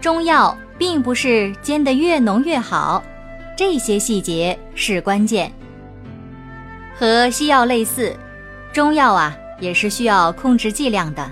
[0.00, 3.04] 中药并不是煎得越浓越好，
[3.54, 5.52] 这些细节是关键。
[6.98, 8.16] 和西药类似，
[8.72, 11.30] 中药啊也是需要控制剂量的，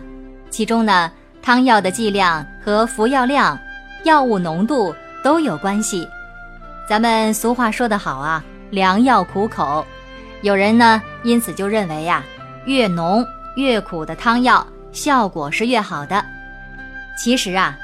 [0.50, 1.10] 其中呢，
[1.41, 3.58] 汤药的剂量和服药量、
[4.04, 4.94] 药物浓度
[5.24, 6.06] 都有关系。
[6.86, 9.86] 咱们俗话说得好啊，良药苦口，
[10.42, 12.22] 有人呢因此就认为呀，
[12.66, 13.24] 越浓
[13.56, 16.22] 越苦的汤药效果是越好的。
[17.16, 17.77] 其实啊，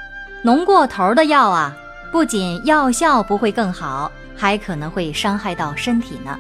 [0.45, 1.75] 浓过头的药啊，
[2.13, 6.39] 不仅药效不会更好，还可能会伤害到身体呢。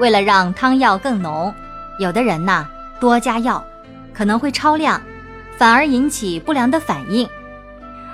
[0.00, 1.54] 为了让汤药更浓，
[2.00, 3.64] 有的人呐多加药，
[4.12, 5.00] 可能会超量，
[5.56, 7.28] 反而引起不良的反应。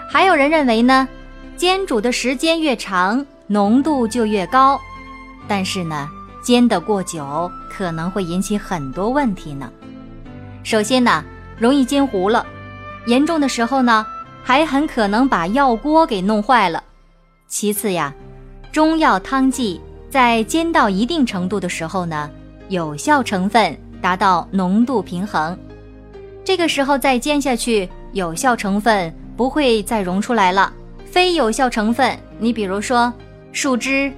[0.06, 1.08] 还有人认为呢，
[1.56, 4.78] 煎煮的时间越长，浓度就越高，
[5.48, 6.10] 但是呢，
[6.42, 9.70] 煎得过久可能会引起很多问题呢。
[10.62, 11.24] 首先呢，
[11.56, 12.44] 容易煎糊了。
[13.06, 14.06] 严重的时候呢，
[14.44, 16.84] 还很可能把药锅给弄坏了。
[17.48, 18.14] 其次呀，
[18.70, 22.30] 中药汤剂在煎到一定程度的时候呢，
[22.68, 25.58] 有效成分达到浓度平衡，
[26.44, 30.70] 这个时候再煎下去，有效成分不会再溶出来了。
[31.06, 33.10] 非有效成分，你比如说
[33.50, 34.12] 树脂、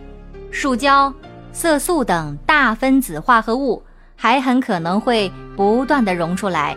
[0.50, 1.12] 树胶、
[1.52, 3.82] 色素等大分子化合物，
[4.16, 6.76] 还很可能会不断的溶出来。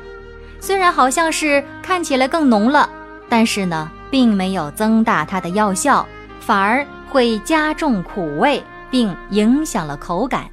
[0.60, 2.90] 虽然好像是看起来更浓了，
[3.30, 6.06] 但是呢，并没有增大它的药效，
[6.40, 10.50] 反而会加重苦味，并影响了口感。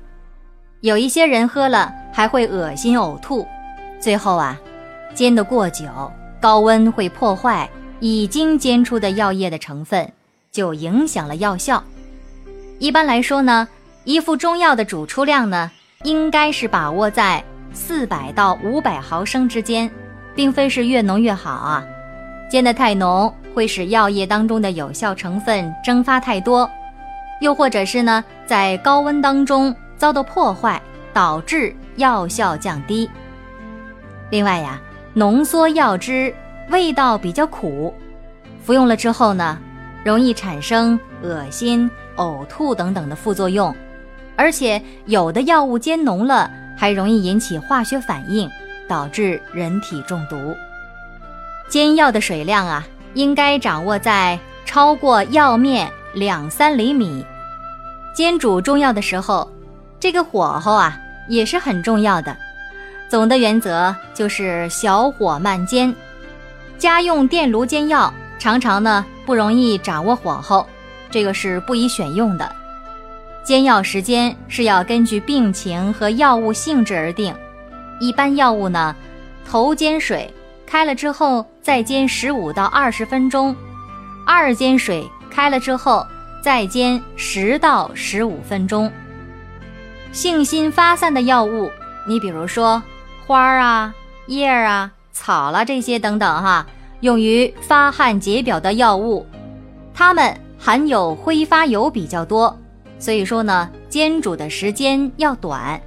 [0.82, 3.46] 有一些人喝了还会恶心呕吐。
[3.98, 4.56] 最后啊，
[5.14, 5.86] 煎得过久，
[6.40, 7.68] 高温会破坏
[7.98, 10.12] 已经煎出的药液的成分，
[10.52, 11.82] 就影响了药效。
[12.78, 13.66] 一般来说呢，
[14.04, 15.70] 一副中药的煮出量呢，
[16.04, 17.42] 应该是把握在。
[17.72, 19.90] 四百到五百毫升之间，
[20.34, 21.84] 并非是越浓越好啊。
[22.48, 26.70] 煎得太浓会使药液当中的有效成分蒸发太多，
[27.40, 30.80] 又或者是呢在高温当中遭到破坏，
[31.12, 33.08] 导致药效降低。
[34.30, 34.80] 另外呀，
[35.14, 36.34] 浓缩药汁
[36.70, 37.94] 味道比较苦，
[38.62, 39.58] 服用了之后呢，
[40.04, 43.74] 容易产生恶心、呕吐等等的副作用，
[44.36, 46.50] 而且有的药物煎浓了。
[46.78, 48.46] 还容易引起化学反应，
[48.86, 50.54] 导致人体中毒。
[51.68, 57.24] 煎药的水量啊，应该掌握在超过药面两三厘米。
[58.14, 59.50] 煎煮中药的时候，
[60.00, 62.36] 这个火候啊也是很重要的。
[63.08, 65.94] 总的原则就是小火慢煎。
[66.78, 70.66] 家用电炉煎药常常呢不容易掌握火候，
[71.10, 72.50] 这个是不宜选用的。
[73.42, 77.34] 煎药时间是要根据病情和药物性质而定。
[78.00, 78.94] 一般药物呢，
[79.48, 80.32] 头煎水
[80.66, 83.54] 开了之后再煎十五到二十分钟，
[84.26, 86.04] 二煎水开了之后
[86.42, 88.90] 再煎十到十五分钟。
[90.12, 91.70] 性辛发散的药物，
[92.08, 92.82] 你比如说
[93.26, 93.94] 花儿啊、
[94.26, 96.66] 叶儿啊、草啦这些等等哈，
[97.00, 99.24] 用于发汗解表的药物，
[99.94, 102.56] 它们含有挥发油比较多。
[102.98, 105.80] 所以说呢，煎煮的时间要短，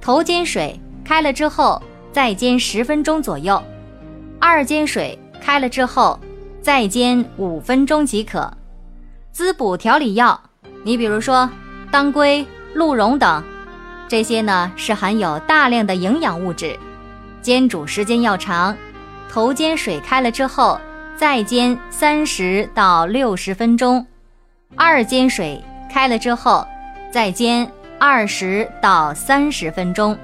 [0.00, 1.82] 头煎水开了之后
[2.12, 3.60] 再煎十分钟左右，
[4.44, 6.18] 二煎水开了之后
[6.60, 8.52] 再煎五分钟即可。
[9.30, 10.38] 滋补调理药，
[10.82, 11.48] 你比如说
[11.92, 12.44] 当归、
[12.74, 13.40] 鹿茸等，
[14.08, 16.76] 这些呢是含有大量的营养物质，
[17.40, 18.76] 煎煮时间要长，
[19.30, 20.76] 头煎水开了之后
[21.16, 24.04] 再煎三十到六十分钟，
[24.74, 25.62] 二煎水。
[25.88, 26.66] 开了之后，
[27.12, 30.18] 再煎二十到三十分钟。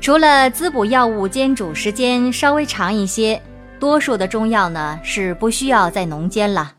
[0.00, 3.40] 除了滋补药物煎煮时间稍微长一些，
[3.78, 6.72] 多数的中药呢是不需要再浓煎了。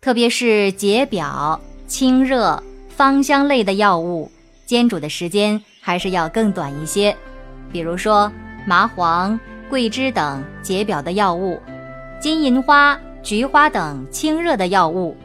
[0.00, 4.30] 特别是解表、清热、芳香类的药物，
[4.66, 7.16] 煎煮的时间还是要更短一些。
[7.72, 8.30] 比如说
[8.66, 9.38] 麻黄、
[9.70, 11.60] 桂枝等解表的药物，
[12.20, 15.16] 金银花、菊花等清热的药物，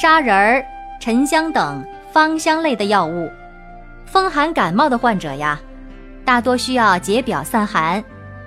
[0.00, 0.64] 砂仁儿。
[1.00, 3.28] 沉香等芳香类的药物，
[4.06, 5.60] 风寒感冒的患者呀，
[6.24, 8.02] 大多需要解表散寒，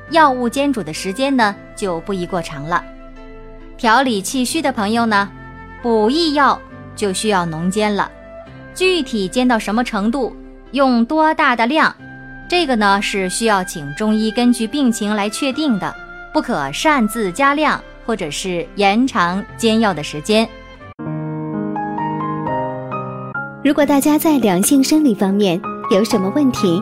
[0.10, 2.84] 药物煎煮的时间呢就不宜过长了。
[3.78, 5.30] 调理气虚的朋友呢，
[5.82, 6.60] 补益药
[6.96, 8.12] 就需要浓煎了。
[8.74, 10.36] 具体煎到什么程度，
[10.72, 11.96] 用多大的量，
[12.50, 15.94] 这个呢是需要请中医根据病情来确定的，
[16.34, 20.48] 不可擅自加量或者是延长煎药的时间。
[23.64, 25.60] 如果大家在两性生理方面
[25.92, 26.82] 有什么问题，